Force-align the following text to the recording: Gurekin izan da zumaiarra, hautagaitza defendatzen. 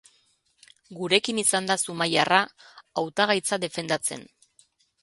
Gurekin 0.99 1.41
izan 1.41 1.69
da 1.73 1.77
zumaiarra, 1.83 2.41
hautagaitza 3.03 3.63
defendatzen. 3.67 4.29